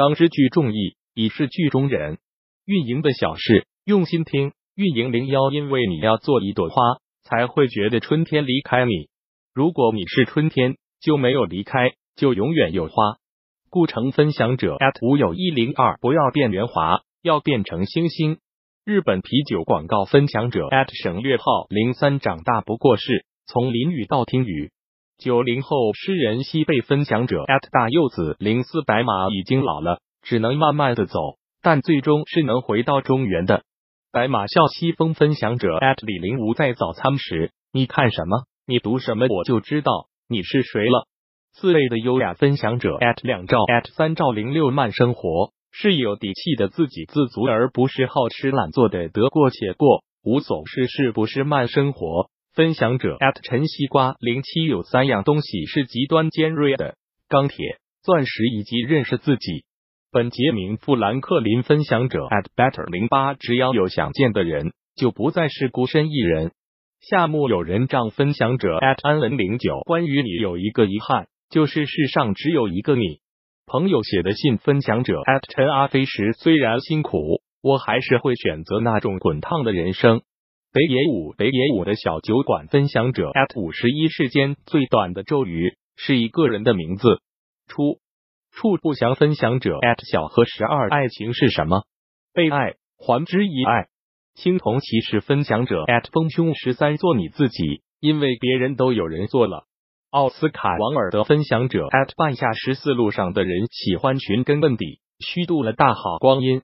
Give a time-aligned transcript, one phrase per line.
[0.00, 2.16] 当知句中意，已是句中人。
[2.64, 4.52] 运营的小事，用心听。
[4.74, 6.76] 运营零幺，因为你要做一朵花，
[7.22, 9.10] 才会觉得春天离开你。
[9.52, 13.18] 如果你是春天，就没有离开，就永远有花。
[13.68, 18.38] 故城分享者无有一零二，不要变圆滑，要变成星星。
[18.86, 24.72] 日本啤酒广告分享者省略号零三，长大不过是从淋雨到听雨。
[25.20, 33.62] 九零后诗人西贝分享者大柚子零四，白马已经老了，只能慢慢的走，但最终是能回到中原的。
[34.12, 38.44] 白马笑西风分享者李林无在早餐时，你看什么？
[38.66, 39.26] 你读什么？
[39.28, 41.06] 我就知道你是谁了。
[41.52, 43.58] 四类的优雅分享者两兆
[43.94, 52.30] 三兆零六慢生活是有底气的自给自足，而不是好吃懒做的得过且过无所事事，不是慢生活。
[52.54, 56.96] 分享者陈西瓜零七有三样东西是极端尖锐的：
[57.28, 59.64] 钢铁、钻石以及认识自己。
[60.10, 66.50] 本杰明富兰克林分享者 at better 零八，只要有想见的人，就不再是孤身一人。
[67.00, 73.20] 夏目友人帐分享者 at 安文零九，关于你有一个遗憾，就是世上只有一个你。
[73.64, 75.14] 朋友写的信分享者
[75.54, 80.22] 陈阿飞时，虽然辛苦，我还是会选择那种滚烫的人生。
[80.72, 87.20] 北野武北野武的小酒馆分享者 at 五十一世间最短的咒语是一个人的名字。
[87.66, 87.98] 初
[88.52, 91.82] 处不详分享者 at 小何十二爱情是什么？
[92.32, 93.88] 被爱还之以爱。
[94.36, 99.64] 青铜骑士分享者风兄十三做你自己，因为别人都有人做了。
[100.10, 106.62] 奥斯卡王尔德分享者 at 半夏十四路上的人喜欢寻根问底，虚度了大好光阴。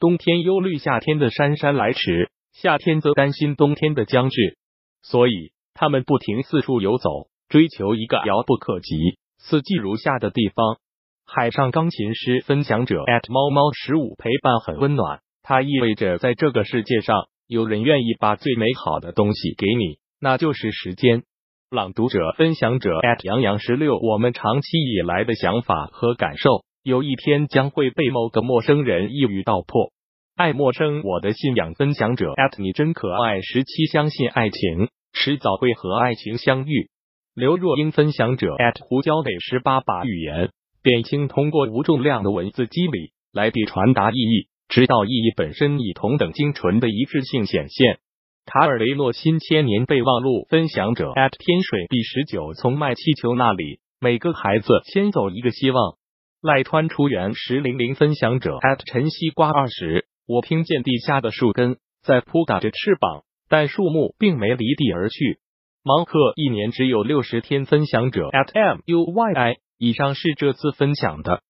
[0.00, 2.30] 冬天忧虑夏天的姗姗来迟。
[2.54, 4.56] 夏天则担心冬天的将至，
[5.02, 8.94] 所以他们不停四处游走，追求一个遥不可及、
[9.38, 10.78] 四季如夏的地方。
[11.26, 21.24] 海上钢琴师分享者 at 猫猫十五陪伴很温暖，它意味着在这个世界上有人愿意把最美好的东西给你，那就是时间。
[21.70, 29.90] 朗读者分享者杨洋十六，我们长期以来的想法和感受，有一天将会被某个陌生人一语道破。
[30.36, 33.40] 爱陌生，我的信仰分享者你真可爱。
[33.40, 36.90] 十七相信爱情，迟早会和爱情相遇。
[37.36, 38.48] 刘若英分享者
[38.80, 40.50] 胡椒得十八把语言
[40.82, 48.00] 变轻，通过无重量的文字机理来地传达意义，直到意义本身以同等精纯的一致性显现。
[48.44, 55.96] 卡尔雷诺新千年备忘录分享者天水第十九，从卖气球那里，每个孩子先走一个希望。
[56.42, 60.06] 赖川出园十零零分享者陈西瓜二十。
[60.26, 65.38] 我听见地下的树根在扑打着翅膀，但树木并没离地而去。
[65.82, 67.66] 芒克一年只有六十天。
[67.66, 69.56] 分享者 at m u y i。
[69.76, 71.42] 以上是这次分享的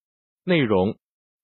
[0.44, 0.96] 内容。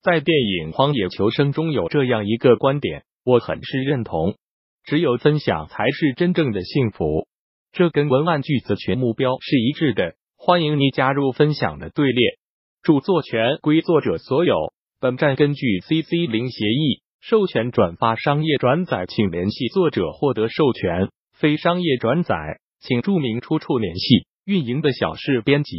[0.02, 4.34] 在电影《荒野求生》中有这样一个观点，我很是认同：
[4.82, 7.28] 只有分享才是真正的幸福。
[7.70, 10.14] 这跟文案句子全目标是一致的。
[10.36, 12.38] 欢迎你加入分享的队列。
[12.82, 14.72] 著作权归作者所有。
[14.98, 17.02] 本站根据 CC 零协议。
[17.20, 21.10] 授权转发商业转载，请联系作者获得授权。
[21.38, 22.34] 非商业转载，
[22.81, 25.76] 请注明出处联系运营的小事编辑。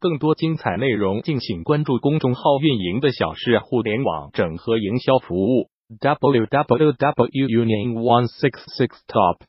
[0.00, 5.68] 更多精彩内容，敬请关注公众号“运营的小事互联网整合营销服务
[6.00, 9.40] ”w w w union one six six top。